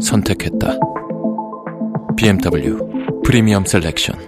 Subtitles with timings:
[0.00, 0.78] 선택했다.
[2.16, 2.78] BMW
[3.24, 4.18] 프리미엄 셀렉션.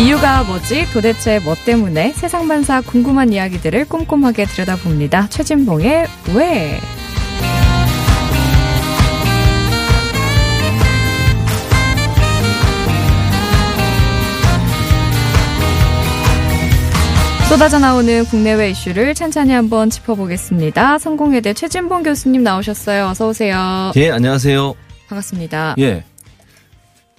[0.00, 0.86] 이유가 뭐지?
[0.92, 2.12] 도대체 뭐 때문에?
[2.14, 5.28] 세상 만사 궁금한 이야기들을 꼼꼼하게 들여다봅니다.
[5.28, 6.80] 최진봉의 왜?
[17.50, 21.00] 쏟아져 나오는 국내외 이슈를 찬찬히 한번 짚어보겠습니다.
[21.00, 23.06] 성공회대 최진봉 교수님 나오셨어요.
[23.06, 23.90] 어서 오세요.
[23.96, 24.72] 예, 안녕하세요.
[25.08, 25.74] 반갑습니다.
[25.80, 26.04] 예.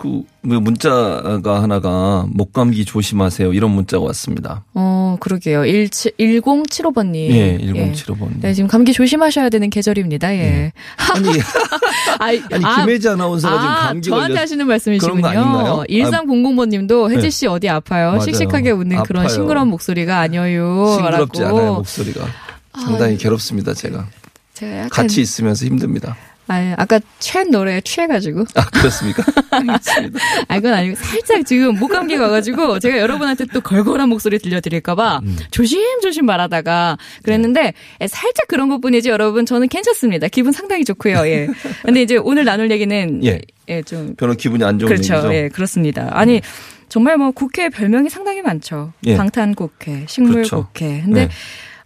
[0.01, 3.53] 그, 뭐 문자가 하나가 목감기 조심하세요.
[3.53, 4.63] 이런 문자가 왔습니다.
[4.73, 5.63] 어, 그러게요.
[5.63, 7.15] 17, 1075번님.
[7.29, 8.29] 예, 1075번.
[8.41, 10.33] 네, 지금 감기 조심하셔야 되는 계절입니다.
[10.33, 10.71] 예.
[11.13, 11.27] 아니,
[12.17, 15.21] 아니, 아니, 아, 김혜지 아나운서가 지금 아, 감기 저한테 걸렸 하시는 말씀이시군요.
[15.21, 15.83] 그런 거 아닌가요?
[15.87, 17.29] 1300번님도 혜지 네.
[17.29, 18.07] 씨 어디 아파요?
[18.13, 18.21] 맞아요.
[18.21, 19.35] 씩씩하게 웃는 그런 아파요.
[19.35, 20.95] 싱그러운 목소리가 아니에요.
[20.95, 21.57] 싱그럽지 라고.
[21.59, 22.25] 않아요, 목소리가.
[22.73, 24.07] 상당히 괴롭습니다, 제가.
[24.55, 26.17] 제가 약간 같이 있으면서 힘듭니다.
[26.51, 28.43] 아, 아까 최 노래에 취해가지고.
[28.55, 29.23] 아, 그렇습니까?
[29.51, 30.19] 알겠습니다.
[30.49, 35.37] 아, 그건 아니고 살짝 지금 목감기가 와가지고 제가 여러분한테 또 걸걸한 목소리 들려드릴까봐 음.
[35.51, 40.27] 조심조심 말하다가 그랬는데 예, 살짝 그런 것 뿐이지 여러분 저는 괜찮습니다.
[40.27, 41.25] 기분 상당히 좋고요.
[41.27, 41.47] 예.
[41.83, 43.39] 근데 이제 오늘 나눌 얘기는 예.
[43.69, 45.13] 예, 좀 별로 기분이 안 좋은 그렇죠.
[45.13, 45.33] 얘기죠.
[45.33, 46.09] 예, 그렇습니다.
[46.11, 46.41] 아니
[46.89, 48.91] 정말 뭐 국회 별명이 상당히 많죠.
[49.05, 49.15] 예.
[49.15, 50.49] 방탄 국회, 식물국회.
[50.49, 50.69] 그렇죠.
[51.05, 51.29] 근데 네.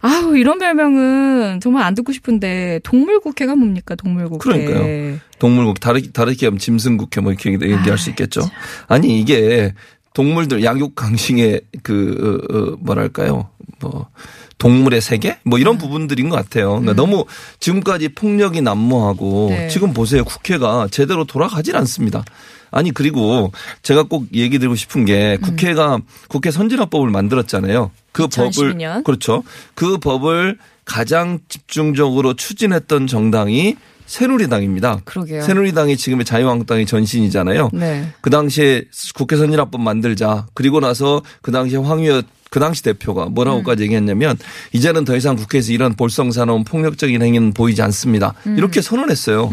[0.06, 4.38] 아우 이런 별명은 정말 안 듣고 싶은데 동물국회가 뭡니까 동물국회.
[4.38, 5.18] 그러니까요.
[5.40, 8.42] 동물국 다르게 다르게 하면 짐승국회 뭐 이렇게 얘기할 아, 수 있겠죠.
[8.86, 9.74] 아니 이게
[10.14, 13.50] 동물들 양육 강싱의 그 어, 어, 뭐랄까요
[13.80, 14.08] 뭐
[14.58, 15.60] 동물의 세계 뭐 음.
[15.60, 16.80] 이런 부분들인 것 같아요.
[16.80, 17.24] 그러니까 너무
[17.58, 19.68] 지금까지 폭력이 난무하고 네.
[19.68, 22.24] 지금 보세요 국회가 제대로 돌아가질 않습니다.
[22.76, 25.98] 아니 그리고 제가 꼭 얘기 드리고 싶은 게 국회가
[26.28, 27.90] 국회 선진화법을 만들었잖아요.
[28.12, 29.02] 그 법을 2012년.
[29.02, 29.42] 그렇죠.
[29.74, 35.00] 그 법을 가장 집중적으로 추진했던 정당이 새누리당입니다.
[35.04, 35.42] 그러게요.
[35.42, 37.70] 새누리당이 지금의 자유한국당의 전신이잖아요.
[37.72, 38.12] 네.
[38.20, 38.84] 그 당시에
[39.14, 40.46] 국회 선진화법 만들자.
[40.52, 44.38] 그리고 나서 그 당시에 황유여 그 당시 대표가 뭐라고까지 얘기했냐면
[44.72, 48.34] 이제는 더 이상 국회에서 이런 볼성사나운 폭력적인 행위는 보이지 않습니다.
[48.44, 49.50] 이렇게 선언했어요.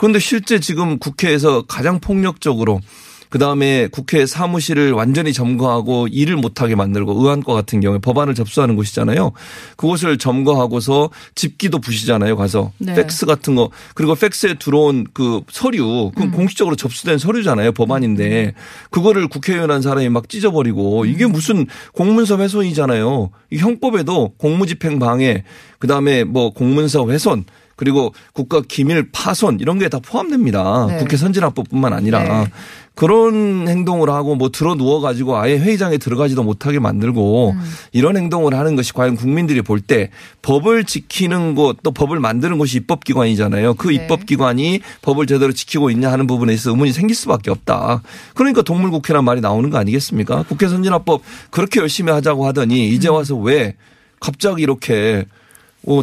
[0.00, 2.80] 그런데 실제 지금 국회에서 가장 폭력적으로
[3.28, 9.32] 그 다음에 국회 사무실을 완전히 점거하고 일을 못하게 만들고 의안과 같은 경우에 법안을 접수하는 곳이잖아요.
[9.76, 12.34] 그곳을 점거하고서 집기도 부시잖아요.
[12.36, 12.94] 가서 네.
[12.94, 17.72] 팩스 같은 거 그리고 팩스에 들어온 그 서류 그건 공식적으로 접수된 서류잖아요.
[17.72, 18.54] 법안인데
[18.88, 23.30] 그거를 국회의원 한 사람이 막 찢어버리고 이게 무슨 공문서 훼손이잖아요.
[23.50, 25.44] 이 형법에도 공무집행 방해
[25.78, 27.44] 그 다음에 뭐 공문서 훼손
[27.80, 30.86] 그리고 국가 기밀 파손 이런 게 다 포함됩니다.
[30.86, 30.98] 네.
[30.98, 32.52] 국회 선진화법뿐만 아니라 네.
[32.94, 37.60] 그런 행동을 하고 뭐 들어 누워 가지고 아예 회의장에 들어가지도 못하게 만들고 음.
[37.92, 40.10] 이런 행동을 하는 것이 과연 국민들이 볼 때
[40.42, 43.74] 법을 지키는 곳 또 법을 만드는 곳이 입법기관이잖아요.
[43.74, 43.94] 그 네.
[43.94, 48.02] 입법기관이 법을 제대로 지키고 있냐 하는 부분에 있어 의문이 생길 수밖에 없다.
[48.34, 50.44] 그러니까 동물국회란 말이 나오는 거 아니겠습니까?
[50.48, 53.14] 국회 선진화법 그렇게 열심히 하자고 하더니 이제 음.
[53.14, 53.74] 와서 왜
[54.20, 55.39] 갑자기 이렇게 어,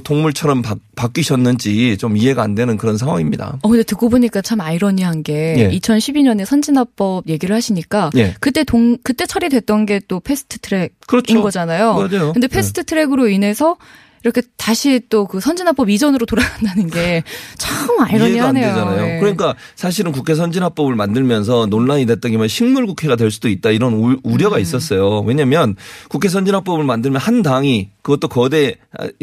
[0.04, 3.60] 동물처럼 바, 바뀌셨는지 좀 이해가 안 되는 그런 상황입니다.
[3.62, 5.70] 어, 근데 듣고 보니까 참 아이러니한 게 예.
[5.78, 8.36] 2012년에 선진화법 얘기를 하시니까 예.
[8.40, 11.42] 그때 동 그때 처리됐던 게 또 패스트 트랙인 그렇죠.
[11.42, 11.94] 거잖아요.
[11.96, 12.32] 맞아요.
[12.34, 13.76] 근데 패스트 트랙으로 인해서
[14.24, 17.24] 이렇게 다시 또 그 선진화법 이전으로 돌아간다는 게
[17.58, 18.68] 참 아이러니하네요.
[18.68, 19.16] 되잖아요.
[19.16, 19.20] 예.
[19.20, 24.12] 그러니까 사실은 국회 선진화법을 만들면서 논란이 됐던 게뭐 식물 국회가 될 수도 있다 이런 우-
[24.12, 24.20] 음.
[24.24, 25.20] 우려가 있었어요.
[25.22, 25.76] 왜냐하면
[26.10, 28.76] 국회 선진화법을 만들면 한 당이 그것도 거대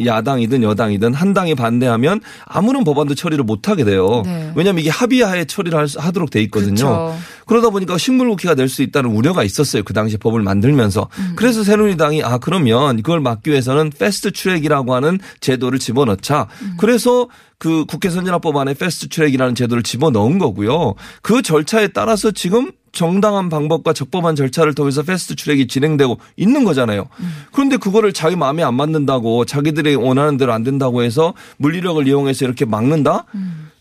[0.05, 4.23] 야당이든 여당이든 한 당이 반대하면 아무런 법안도 처리를 못 하게 돼요.
[4.27, 4.53] 네.
[4.55, 6.75] 왜냐하면 이게 합의하에 처리를 하도록 돼 있거든요.
[6.75, 7.17] 그렇죠.
[7.47, 9.85] 그러다 보니까 식물국회가 될 수 있다는 우려가 있었어요.
[9.85, 11.09] 그 당시 법을 만들면서.
[11.19, 11.33] 음.
[11.37, 16.49] 그래서 새누리당이 아 그러면 이걸 막기 위해서는 패스트 트랙이라고 하는 제도를 집어넣자.
[16.61, 16.75] 음.
[16.77, 17.29] 그래서
[17.59, 20.95] 그 국회 선진화법 안에 패스트 트랙이라는 제도를 집어넣은 거고요.
[21.23, 27.07] 그 절차에 따라서 지금 정당한 방법과 적법한 절차를 통해서 패스트 트랙이 진행되고 있는 거잖아요.
[27.53, 32.65] 그런데 그거를 자기 마음에 안 맞는다고 자기들이 원하는 대로 안 된다고 해서 물리력을 이용해서 이렇게
[32.65, 33.25] 막는다?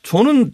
[0.04, 0.52] 저는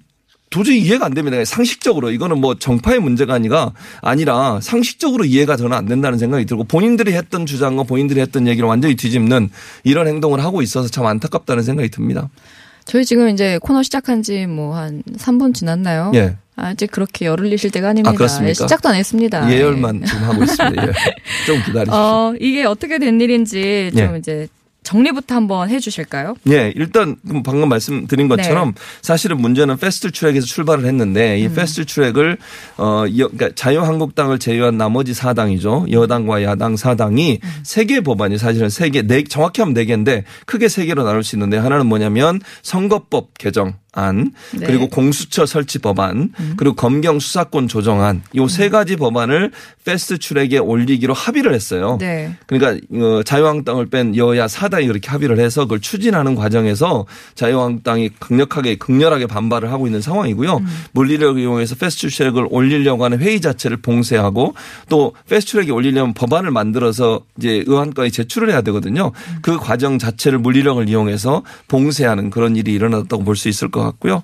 [0.51, 1.43] 도저히 이해가 안 됩니다.
[1.45, 3.71] 상식적으로 이거는 뭐 정파의 문제가 아니라
[4.01, 8.95] 아니라 상식적으로 이해가 저는 안 된다는 생각이 들고 본인들이 했던 주장과 본인들이 했던 얘기를 완전히
[8.95, 9.49] 뒤집는
[9.83, 12.29] 이런 행동을 하고 있어서 참 안타깝다는 생각이 듭니다.
[12.85, 16.11] 저희 지금 이제 코너 시작한 지 뭐 한 3분 지났나요?
[16.15, 16.35] 예.
[16.61, 18.11] 아직 그렇게 열을 내실 때가 아닙니다.
[18.11, 18.49] 아, 그렇습니까?
[18.49, 19.51] 예, 시작도 안 했습니다.
[19.51, 20.87] 예열만 지금 하고 있습니다.
[20.87, 20.91] 예.
[21.45, 21.93] 좀 기다리십시오.
[21.93, 24.17] 어, 이게 어떻게 된 일인지 좀 예.
[24.19, 24.47] 이제
[24.81, 26.35] 정리부터 한번 해 주실까요?
[26.49, 28.81] 예, 일단 방금 말씀드린 것처럼 네.
[29.01, 31.39] 사실은 문제는 패스트 트랙에서 출발을 했는데 음.
[31.51, 32.37] 이 패스트 트랙을
[32.77, 35.87] 어 여- 그러니까 자유한국당을 제외한 나머지 사당이죠.
[35.91, 37.49] 여당과 야당 사당이 음.
[37.63, 41.35] 세개 법안이 사실은 세 개, 네 정확히 하면 네 개인데 크게 세 개로 나눌 수
[41.35, 44.59] 있는데 하나는 뭐냐면 선거법 개정 안 네.
[44.59, 44.63] 음.
[44.67, 49.51] 그리고 공수처 설치 법안 그리고 검경 수사권 조정안 요세 가지 법안을
[49.83, 51.97] 패스트 트랙에 올리기로 합의를 했어요.
[51.99, 52.35] 네.
[52.45, 59.25] 그러니까 어, 자유한국당을 뺀 여야 사당이 그렇게 합의를 해서 그걸 추진하는 과정에서 자유한국당이 강력하게 극렬하게
[59.25, 60.61] 반발을 하고 있는 상황이고요.
[60.91, 64.53] 물리력을 이용해서 패스트 트랙을 올리려고 하는 회의 자체를 봉쇄하고
[64.89, 69.11] 또 패스트 트랙에 올리려면 법안을 만들어서 이제 의안과에 제출을 해야 되거든요.
[69.41, 74.23] 그 과정 자체를 물리력을 이용해서 봉쇄하는 그런 일이 일어났다고 볼 수 있을 것 같고요.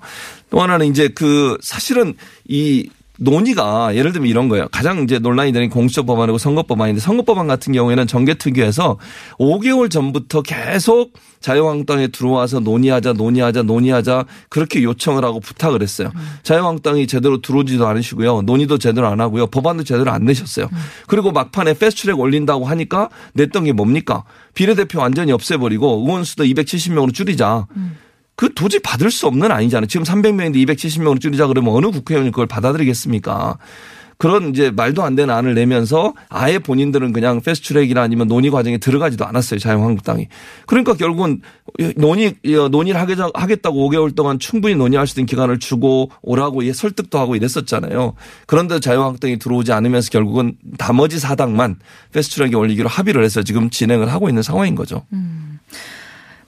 [0.50, 2.14] 또 하나는 이제 그 사실은
[2.48, 2.88] 이
[3.18, 4.68] 논의가 예를 들면 이런 거예요.
[4.70, 8.98] 가장 이제 논란이 되는 공수처 법안이고 선거 법안인데 선거 법안 같은 경우에는 정개특위에서
[9.38, 16.10] 5개월 전부터 계속 자유한국당에 들어와서 논의하자 논의하자 논의하자 그렇게 요청을 하고 부탁을 했어요.
[16.42, 18.42] 자유한국당이 제대로 들어오지도 않으시고요.
[18.42, 19.46] 논의도 제대로 안 하고요.
[19.46, 20.68] 법안도 제대로 안 내셨어요.
[21.06, 24.24] 그리고 막판에 패스트트랙 올린다고 하니까 냈던 게 뭡니까?
[24.54, 27.66] 비례대표 완전히 없애버리고 의원 수도 270명으로 줄이자.
[28.36, 29.86] 그 도저히 받을 수 없는 아니잖아요.
[29.86, 33.56] 지금 300명인데 270명으로 줄이자 그러면 어느 국회의원이 그걸 받아들이겠습니까?
[34.18, 39.26] 그런 이제 말도 안 되는 안을 내면서 아예 본인들은 그냥 패스트트랙이나 아니면 논의 과정에 들어가지도
[39.26, 39.60] 않았어요.
[39.60, 40.28] 자유한국당이.
[40.66, 41.42] 그러니까 결국은
[41.96, 42.34] 논의
[42.70, 47.36] 논의를 하겠다- 하겠다고 5개월 동안 충분히 논의할 수 있는 기간을 주고 오라고 예, 설득도 하고
[47.36, 48.14] 이랬었잖아요.
[48.46, 51.76] 그런데 자유한국당이 들어오지 않으면서 결국은 나머지 사당만
[52.12, 55.04] 패스트트랙에 올리기로 합의를 해서 지금 진행을 하고 있는 상황인 거죠.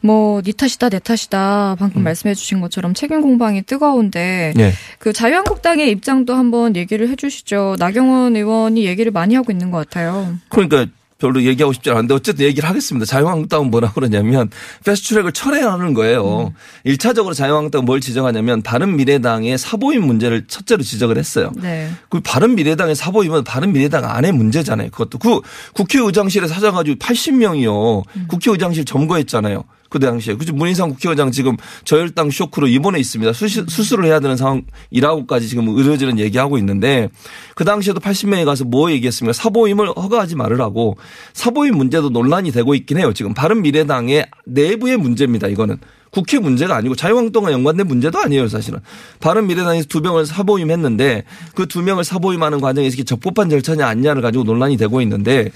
[0.00, 1.76] 뭐, 니 탓이다, 내 탓이다.
[1.78, 4.72] 방금 말씀해 주신 것처럼 책임 공방이 뜨거운데, 예.
[4.98, 7.76] 그 자유한국당의 입장도 한번 얘기를 해 주시죠.
[7.78, 10.36] 나경원 의원이 얘기를 많이 하고 있는 것 같아요.
[10.48, 10.86] 그러니까
[11.18, 13.04] 별로 얘기하고 싶지 않은데 어쨌든 얘기를 하겠습니다.
[13.04, 14.50] 자유한국당은 뭐라 그러냐면
[14.84, 16.54] 패스트트랙을 철회하는 거예요.
[16.84, 21.50] 일 1차적으로 자유한국당은 뭘 지적하냐면 바른미래당의 사보임 문제를 첫째로 지적을 했어요.
[21.56, 21.90] 네.
[22.08, 24.90] 그 바른미래당의 사보임은 바른미래당 안의 문제잖아요.
[24.90, 25.40] 그것도 그
[25.74, 28.28] 국회의장실에 찾아가지고 80명이요.
[28.28, 29.64] 국회의장실 점거했잖아요.
[29.88, 30.34] 그 당시에.
[30.34, 30.52] 그죠.
[30.52, 33.32] 문인상 국회의장 지금 저혈당 쇼크로 입원해 있습니다.
[33.32, 37.08] 수시, 수술을 해야 되는 상황이라고까지 지금 의료진은 얘기하고 있는데
[37.54, 39.32] 그 당시에도 80명이 가서 뭐 얘기했습니까?
[39.32, 40.96] 사보임을 허가하지 말으라고
[41.32, 43.12] 사보임 문제도 논란이 되고 있긴 해요.
[43.14, 45.48] 지금 바른미래당의 내부의 문제입니다.
[45.48, 45.78] 이거는.
[46.10, 48.80] 국회 문제가 아니고 자유한국당과 연관된 문제도 아니에요, 사실은.
[49.20, 51.24] 바른미래당에서 두 명을 사보임했는데
[51.54, 55.50] 그 두 명을 사보임하는 과정에서 이게 적법한 절차냐 아니냐를 가지고 논란이 되고 있는데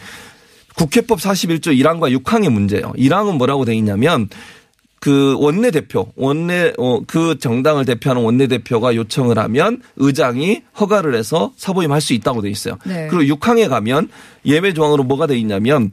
[0.76, 2.92] 국회법 41조 1항과 6항의 문제예요.
[2.96, 4.28] 1항은 뭐라고 돼 있냐면
[5.02, 11.52] 그 원내 대표, 원내, 어, 그 정당을 대표하는 원내 대표가 요청을 하면 의장이 허가를 해서
[11.56, 12.78] 사보임할 수 있다고 돼 있어요.
[12.86, 13.08] 네.
[13.10, 14.08] 그리고 6항에 가면
[14.46, 15.90] 예외 조항으로 뭐가 돼 있냐면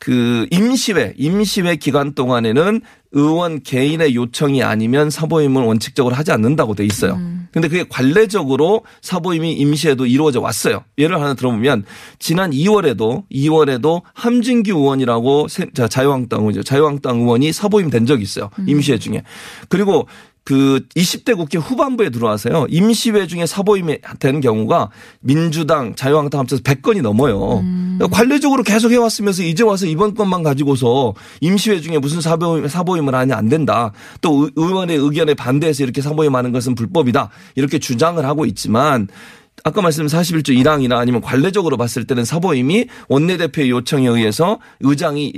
[0.00, 2.80] 그 임시회, 임시회 기간 동안에는
[3.12, 7.18] 의원 개인의 요청이 아니면 사보임을 원칙적으로 하지 않는다고 돼 있어요.
[7.52, 10.84] 근데 그게 관례적으로 사보임이 임시회도 이루어져 왔어요.
[10.98, 11.84] 예를 하나 들어보면
[12.18, 15.46] 지난 2월에도 2월에도 함진규 의원이라고
[15.88, 16.62] 자유한국당 의원이죠.
[16.62, 18.50] 자유한국당 의원이 사보임 된 적이 있어요.
[18.66, 19.22] 임시회 중에.
[19.70, 20.06] 그리고
[20.48, 22.68] 그 20대 국회 후반부에 들어와서요.
[22.70, 24.88] 임시회 중에 사보임이 되는 경우가
[25.20, 27.62] 민주당, 자유한국당 합쳐서 100건이 넘어요.
[27.98, 31.12] 그러니까 관례적으로 계속 해왔으면서 이제 와서 이번 건만 가지고서
[31.42, 33.92] 임시회 중에 무슨 사보임, 사보임을 하냐 안 된다.
[34.22, 37.28] 또 의- 의원의 의견에 반대해서 이렇게 사보임하는 것은 불법이다.
[37.54, 39.06] 이렇게 주장을 하고 있지만
[39.64, 45.34] 아까 말씀드린 41조 1항이나 아니면 관례적으로 봤을 때는 사보임이 원내대표의 요청에 의해서 의장이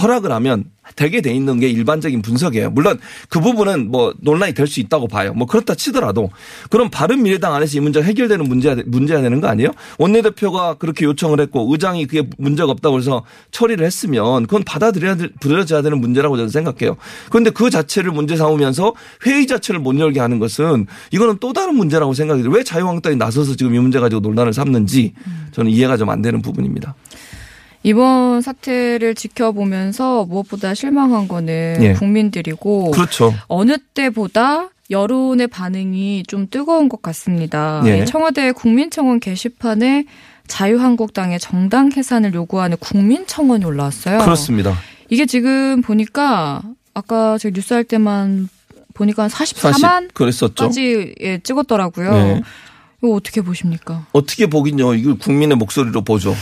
[0.00, 0.64] 허락을 하면
[0.96, 2.70] 되게 돼 있는 게 일반적인 분석이에요.
[2.70, 5.32] 물론 그 부분은 뭐 논란이 될 수 있다고 봐요.
[5.34, 6.30] 뭐 그렇다 치더라도
[6.70, 9.70] 그럼 바른 미래당 안에서 이 문제가 해결되는 문제야, 문제야 되는 거 아니에요?
[9.98, 15.82] 원내대표가 그렇게 요청을 했고 의장이 그게 문제가 없다고 해서 처리를 했으면 그건 받아들여야 될- 들여져야
[15.82, 16.96] 되는 문제라고 저는 생각해요.
[17.30, 18.94] 그런데 그 자체를 문제 삼으면서
[19.26, 22.56] 회의 자체를 못 열게 하는 것은 이거는 또 다른 문제라고 생각이 들어요.
[22.56, 25.12] 왜 자유한국당이 나서서 지금 이 문제 가지고 논란을 삼는지
[25.52, 26.94] 저는 이해가 좀 안 되는 부분입니다.
[27.82, 31.92] 이번 사태를 지켜보면서 무엇보다 실망한 거는 예.
[31.94, 33.34] 국민들이고 그렇죠.
[33.48, 37.82] 어느 때보다 여론의 반응이 좀 뜨거운 것 같습니다.
[37.86, 37.98] 예.
[37.98, 40.04] 이 청와대 국민청원 게시판에
[40.46, 44.18] 자유한국당의 정당 해산을 요구하는 국민청원이 올라왔어요.
[44.18, 44.74] 그렇습니다.
[45.08, 46.62] 이게 지금 보니까
[46.94, 48.48] 아까 제가 뉴스 할 때만
[48.94, 50.70] 보니까 한 44만까지 그랬었죠.
[51.20, 52.12] 예, 찍었더라고요.
[52.12, 52.42] 네.
[53.04, 54.06] 이거 어떻게 보십니까?
[54.12, 54.94] 어떻게 보긴요.
[54.94, 56.36] 이걸 국민의 목소리로 보죠.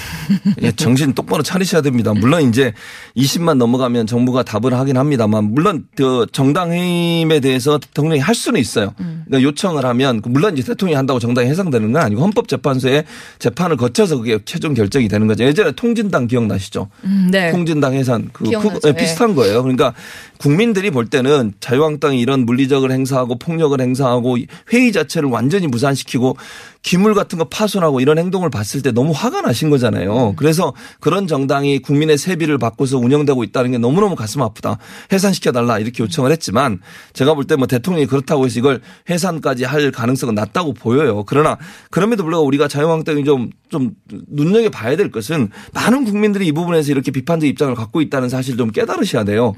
[0.61, 2.13] 예, 정신 똑바로 차리셔야 됩니다.
[2.13, 2.75] 물론 이제
[3.17, 8.93] 20만 넘어가면 정부가 답을 하긴 합니다만 물론 그 정당 해임에 대해서 대통령이 할 수는 있어요.
[8.99, 13.05] 그러니까 요청을 하면 물론 이제 대통령이 한다고 정당이 해상되는 건 아니고 헌법재판소에
[13.39, 15.45] 재판을 거쳐서 그게 최종 결정이 되는 거죠.
[15.45, 16.89] 예전에 통진당 기억나시죠?
[17.05, 17.53] 음, 네.
[17.53, 18.45] 통진당 해산 그.
[18.45, 18.97] 그- 예, 네.
[18.97, 19.63] 비슷한 거예요.
[19.63, 19.95] 그러니까
[20.41, 24.39] 국민들이 볼 때는 자유한국당이 이런 물리적을 행사하고 폭력을 행사하고
[24.73, 26.39] 회의 자체를 완전히 무산시키고
[26.83, 29.71] 기물 같은 거 파손하고 이런 행동을 봤을 때 너무 화가 나신 음.
[29.71, 30.35] 거잖아요.
[30.37, 34.79] 그래서 그런 정당이 국민의 세비를 받고서 운영되고 있다는 게 너무너무 가슴 아프다.
[35.13, 36.81] 해산시켜 달라 이렇게 요청을 했지만
[37.13, 41.25] 제가 볼 때 뭐 대통령이 그렇다고 해서 이걸 해산까지 할 가능성은 낮다고 보여요.
[41.27, 41.59] 그러나
[41.91, 47.11] 그럼에도 불구하고 우리가 자유한국당이 좀, 좀 눈여겨 봐야 될 것은 많은 국민들이 이 부분에서 이렇게
[47.11, 49.55] 비판적 입장을 갖고 있다는 사실 좀 깨달으셔야 돼요.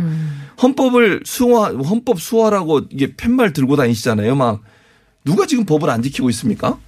[0.60, 4.34] 헌법을 수화, 헌법 수화라고 이게 팻말 들고 다니시잖아요.
[4.34, 4.62] 막
[5.24, 6.78] 누가 지금 법을 안 지키고 있습니까?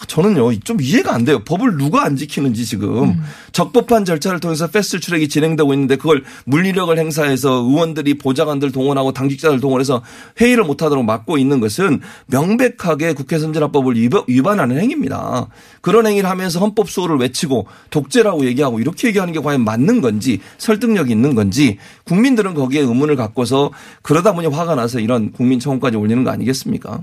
[0.00, 1.40] 아, 저는요 좀 이해가 안 돼요.
[1.44, 3.20] 법을 누가 안 지키는지 지금
[3.52, 10.02] 적법한 절차를 통해서 패스트 트랙이 진행되고 있는데 그걸 물리력을 행사해서 의원들이 보좌관들 동원하고 당직자들 동원해서
[10.40, 15.48] 회의를 못하도록 막고 있는 것은 명백하게 국회 선진화법을 위반- 위반하는 행위입니다.
[15.82, 21.12] 그런 행위를 하면서 헌법 수호를 외치고 독재라고 얘기하고 이렇게 얘기하는 게 과연 맞는 건지 설득력이
[21.12, 27.02] 있는 건지 국민들은 거기에 의문을 갖고서 그러다 보니 화가 나서 이런 국민청원까지 올리는 거 아니겠습니까?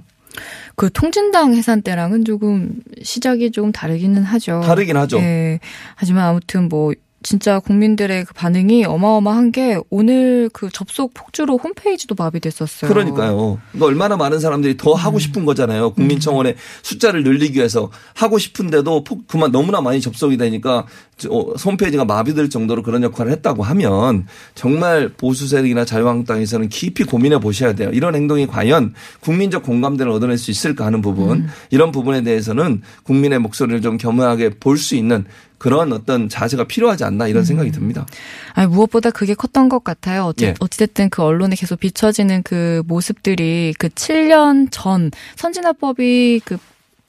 [0.76, 4.62] 그 통진당 해산 때랑은 조금 시작이 조금 다르기는 하죠.
[4.66, 5.18] 다르긴 하죠.
[5.20, 5.60] 예.
[5.96, 6.94] 하지만 아무튼 뭐
[7.28, 12.90] 진짜 국민들의 그 반응이 어마어마한 게 오늘 그 접속 폭주로 홈페이지도 마비됐었어요.
[12.90, 13.60] 그러니까요.
[13.74, 15.92] 그러니까 얼마나 많은 사람들이 더 하고 싶은 거잖아요.
[15.92, 20.86] 국민청원의 숫자를 늘리기 위해서 하고 싶은데도 폭 그만 너무나 많이 접속이 되니까
[21.18, 27.40] 저, 어, 홈페이지가 마비될 정도로 그런 역할을 했다고 하면 정말 보수 세력이나 자유한국당에서는 깊이 고민해
[27.40, 27.90] 보셔야 돼요.
[27.92, 33.82] 이런 행동이 과연 국민적 공감대를 얻어낼 수 있을까 하는 부분 이런 부분에 대해서는 국민의 목소리를
[33.82, 35.26] 좀 겸허하게 볼 수 있는
[35.58, 38.06] 그런 어떤 자세가 필요하지 않나 이런 생각이 듭니다.
[38.54, 40.26] 아니, 무엇보다 그게 컸던 것 같아요.
[40.26, 40.54] 어찌, 예.
[40.60, 46.58] 어찌됐든 그 언론에 계속 비춰지는 그 모습들이 그 7년 전 선진화법이 그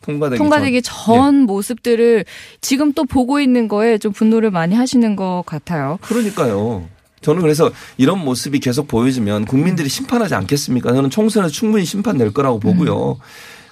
[0.03, 0.95] 통과되기, 통과되기 전.
[1.05, 1.45] 전 예.
[1.45, 2.25] 모습들을
[2.61, 5.99] 지금 또 보고 있는 거에 좀 분노를 많이 하시는 것 같아요.
[6.03, 6.89] 그러니까요.
[7.21, 10.93] 저는 그래서 이런 모습이 계속 보여지면 국민들이 심판하지 않겠습니까?
[10.93, 13.19] 저는 총선에서 충분히 심판될 거라고 보고요.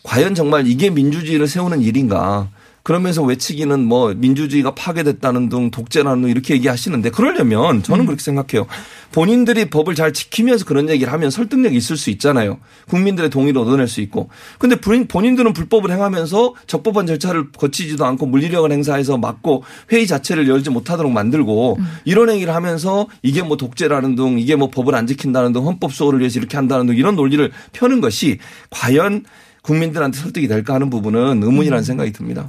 [0.02, 2.48] 과연 정말 이게 민주주의를 세우는 일인가?
[2.86, 8.68] 그러면서 외치기는 뭐 민주주의가 파괴됐다는 등 독재라는 등 이렇게 얘기하시는데 그러려면 저는 그렇게 생각해요.
[9.10, 12.60] 본인들이 법을 잘 지키면서 그런 얘기를 하면 설득력이 있을 수 있잖아요.
[12.88, 14.28] 국민들의 동의를 얻어낼 수 있고.
[14.60, 20.70] 근데 본인- 본인들은 불법을 행하면서 적법한 절차를 거치지도 않고 물리력을 행사해서 막고 회의 자체를 열지
[20.70, 25.66] 못하도록 만들고 이런 행위를 하면서 이게 뭐 독재라는 등 이게 뭐 법을 안 지킨다는 등
[25.66, 28.38] 헌법 수호를 위해서 이렇게 한다는 등 이런 논리를 펴는 것이
[28.70, 29.24] 과연
[29.66, 32.48] 국민들한테 설득이 될까 하는 부분은 의문이라는 생각이 듭니다.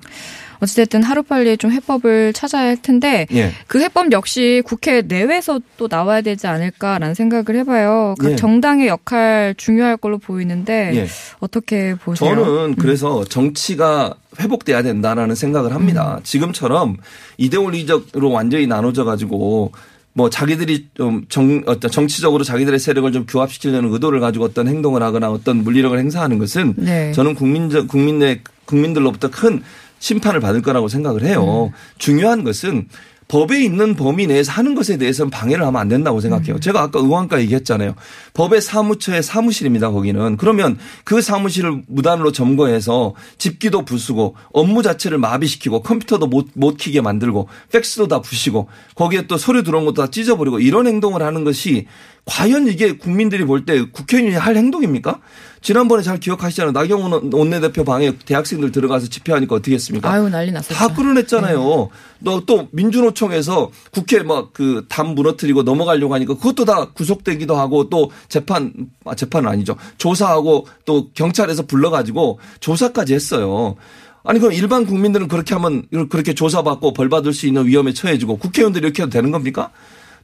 [0.60, 3.52] 어찌됐든 하루빨리 좀 해법을 찾아야 할 텐데 예.
[3.68, 8.16] 그 해법 역시 국회 내외에서 또 나와야 되지 않을까라는 생각을 해봐요.
[8.20, 8.36] 각 예.
[8.36, 11.08] 정당의 역할 중요할 걸로 보이는데 예.
[11.40, 12.36] 어떻게 보세요?
[12.36, 16.20] 저는 그래서 정치가 회복돼야 된다라는 생각을 합니다.
[16.24, 16.98] 지금처럼
[17.38, 19.72] 이데올리적으로 완전히 나눠져 가지고
[20.18, 25.30] 뭐 자기들이 좀 정, 어떤 정치적으로 자기들의 세력을 좀 규합시키려는 의도를 가지고 어떤 행동을 하거나
[25.30, 27.12] 어떤 물리력을 행사하는 것은 네.
[27.12, 29.62] 저는 국민적 국민의 국민들로부터 큰
[30.00, 31.72] 심판을 받을 거라고 생각을 해요.
[32.00, 32.88] 중요한 것은
[33.28, 36.60] 법에 있는 범위 내에서 하는 것에 대해서는 방해를 하면 안 된다고 생각해요.
[36.60, 37.96] 제가 아까 의원과 얘기했잖아요.
[38.34, 39.92] 법의 사무처의 사무실입니다.
[39.92, 47.02] 거기는 그러면 그 사무실을 무단으로 점거해서 집기도 부수고 업무 자체를 마비시키고 컴퓨터도 못, 못 키게
[47.02, 51.88] 만들고 팩스도 다 부시고 거기에 또 서류 들어온 것도 다 찢어버리고 이런 행동을 하는 것이
[52.26, 55.20] 과연 이게 국민들이 볼 때 국회의원이 할 행동입니까?
[55.68, 56.72] 지난번에 잘 기억하시잖아요.
[56.72, 60.10] 나경원 원내대표 방에 대학생들 들어가서 집회하니까 어떻게 했습니까?
[60.10, 60.74] 아유 난리 났었죠.
[60.74, 61.90] 다 끌어냈잖아요.
[62.24, 68.10] 또, 또 민주노총에서 국회 막 그 담 무너뜨리고 넘어가려고 하니까 그것도 다 구속되기도 하고 또
[68.30, 68.72] 재판,
[69.04, 69.76] 아, 재판은 아니죠.
[69.98, 73.76] 조사하고 또 경찰에서 불러가지고 조사까지 했어요.
[74.24, 78.86] 아니 그럼 일반 국민들은 그렇게 하면 그렇게 조사받고 벌 받을 수 있는 위험에 처해지고 국회의원들이
[78.86, 79.72] 이렇게 해도 되는 겁니까?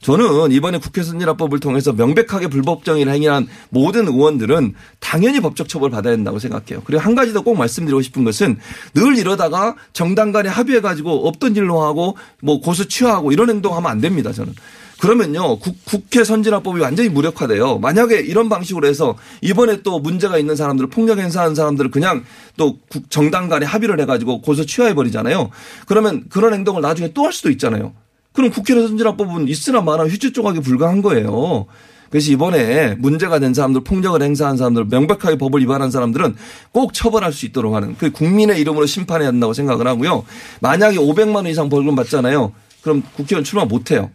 [0.04, 6.14] 저는 이번에 국회 선진화법을 통해서 명백하게 불법 정의를 행위한 모든 의원들은 당연히 법적 처벌 받아야
[6.14, 6.82] 된다고 생각해요.
[6.84, 8.58] 그리고 한 가지 더 꼭 말씀드리고 싶은 것은
[8.94, 14.00] 늘 이러다가 정당 간에 합의해 가지고 없던 일로 하고 뭐 고수 취하하고 이런 행동하면 안
[14.02, 14.30] 됩니다.
[14.32, 14.52] 저는.
[15.00, 17.78] 그러면요 국, 국회 선진화법이 완전히 무력화돼요.
[17.78, 22.24] 만약에 이런 방식으로 해서 이번에 또 문제가 있는 사람들을 폭력 행사하는 사람들을 그냥
[22.58, 25.50] 또 국- 정당 간에 합의를 해가지고 고소 취하해 버리잖아요.
[25.86, 27.92] 그러면 그런 행동을 나중에 또 할 수도 있잖아요.
[28.34, 31.66] 그럼 국회 선진화법은 있으나 마나 휴지 조각이 불가한 거예요.
[32.10, 36.36] 그래서 이번에 문제가 된 사람들, 폭력을 행사한 사람들, 명백하게 법을 위반한 사람들은
[36.72, 40.24] 꼭 처벌할 수 있도록 하는 그 국민의 이름으로 심판해야 한다고 생각을 하고요.
[40.60, 42.52] 만약에 500만 원 이상 벌금 받잖아요.
[42.82, 44.10] 그럼 국회의원 출마 못 해요.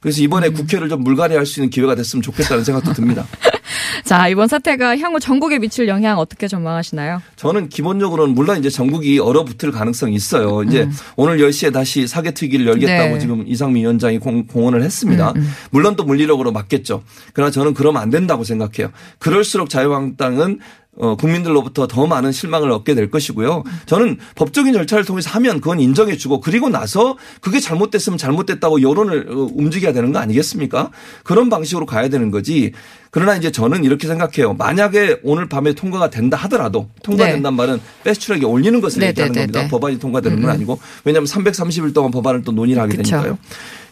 [0.00, 3.26] 그래서 이번에 국회를 좀 물갈이할 수 있는 기회가 됐으면 좋겠다는 생각도 듭니다.
[4.04, 7.22] 자, 이번 사태가 향후 전국에 미칠 영향 어떻게 전망하시나요?
[7.36, 10.62] 저는 기본적으로는 물론 이제 전국이 얼어붙을 가능성이 있어요.
[10.62, 13.18] 이제 오늘 10시에 다시 사개특위를 열겠다고 네.
[13.18, 15.32] 지금 이상민 위원장이 공, 공언을 했습니다.
[15.70, 17.02] 물론 또 물리력으로 맞겠죠.
[17.32, 18.92] 그러나 저는 그러면 안 된다고 생각해요.
[19.18, 20.60] 그럴수록 자유한국당은
[20.96, 23.64] 어, 국민들로부터 더 많은 실망을 얻게 될 것이고요.
[23.86, 29.48] 저는 법적인 절차를 통해서 하면 그건 인정해 주고 그리고 나서 그게 잘못됐으면 잘못됐다고 여론을 어,
[29.54, 30.90] 움직여야 되는 거 아니겠습니까?
[31.24, 32.72] 그런 방식으로 가야 되는 거지.
[33.10, 34.54] 그러나 이제 저는 이렇게 생각해요.
[34.54, 39.46] 만약에 오늘 밤에 통과가 된다 하더라도 통과된다는 말은 패스트트랙에 올리는 것을 네, 얘기하는 네, 네,
[39.46, 39.62] 겁니다.
[39.62, 39.68] 네.
[39.68, 43.10] 법안이 통과되는 건 아니고 왜냐하면 330일 동안 법안을 또 논의를 하게 그쵸.
[43.12, 43.38] 되니까요.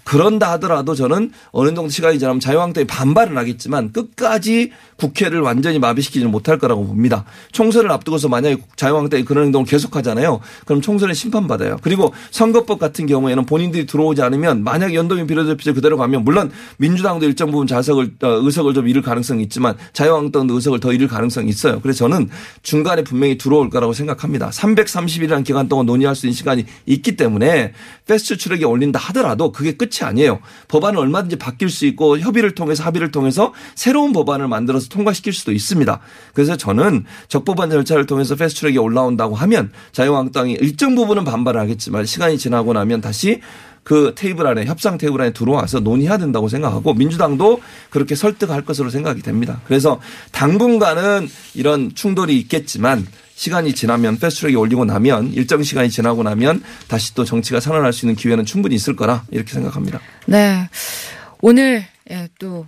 [0.04, 6.59] 그런다 하더라도 저는 어느 정도 시간이 지나면 자유한국당이 반발은 하겠지만 끝까지 국회를 완전히 마비시키지는 못할
[6.59, 7.25] 거라고 봅니다.
[7.52, 10.40] 총선을 앞두고서 만약에 자유한국당이 그런 행동을 계속하잖아요.
[10.64, 11.78] 그럼 총선에 심판받아요.
[11.82, 17.50] 그리고 선거법 같은 경우에는 본인들이 들어오지 않으면 만약 연동형 비례대표제 그대로 가면 물론 민주당도 일정
[17.50, 21.80] 부분 자석을 어, 의석을 좀 잃을 가능성이 있지만 자유한국당도 의석을 더 잃을 가능성이 있어요.
[21.80, 22.28] 그래서 저는
[22.62, 24.50] 중간에 분명히 들어올 거라고 생각합니다.
[24.50, 27.73] 330일이라는 기간 동안 논의할 수 있는 시간이 있기 때문에
[28.06, 30.40] 패스트 트랙에 올린다 하더라도 그게 끝이 아니에요.
[30.68, 36.00] 법안은 얼마든지 바뀔 수 있고 협의를 통해서 합의를 통해서 새로운 법안을 만들어서 통과시킬 수도 있습니다.
[36.34, 42.38] 그래서 저는 적법한 절차를 통해서 패스트 트랙에 올라온다고 하면 자유한국당이 일정 부분은 반발을 하겠지만 시간이
[42.38, 43.40] 지나고 나면 다시
[43.84, 47.60] 그 테이블 안에 협상 테이블 안에 들어와서 논의해야 된다고 생각하고 민주당도
[47.90, 49.60] 그렇게 설득할 것으로 생각이 됩니다.
[49.66, 57.14] 그래서 당분간은 이런 충돌이 있겠지만 시간이 지나면 패스트트랙에 올리고 나면 일정 시간이 지나고 나면 다시
[57.14, 60.00] 또 정치가 살아날 수 있는 기회는 충분히 있을 거라 이렇게 생각합니다.
[60.26, 60.68] 네.
[61.40, 62.66] 오늘 예, 또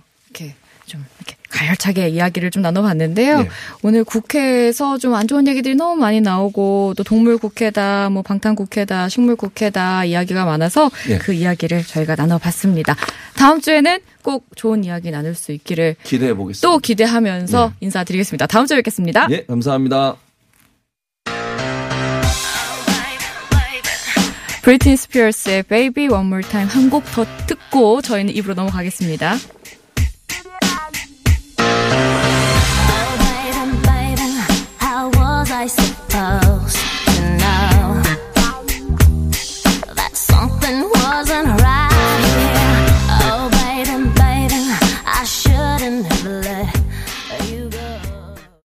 [0.85, 3.41] 좀 이렇게 가열차게 이야기를 좀 나눠봤는데요.
[3.43, 3.49] 네.
[3.81, 9.07] 오늘 국회에서 좀 안 좋은 얘기들이 너무 많이 나오고 또 동물 국회다, 뭐 방탄 국회다,
[9.09, 11.17] 식물 국회다 이야기가 많아서 네.
[11.17, 12.95] 그 이야기를 저희가 나눠봤습니다.
[13.35, 16.67] 다음 주에는 꼭 좋은 이야기 나눌 수 있기를 기대해 보겠습니다.
[16.67, 18.47] 또 기대하면서 인사드리겠습니다.
[18.47, 19.27] 다음 주에 뵙겠습니다.
[19.31, 20.15] 예, 감사합니다.
[24.63, 29.35] 브리트니 스피어스의 Baby One More Time 한 곡 더 듣고 저희는 입으로 넘어가겠습니다.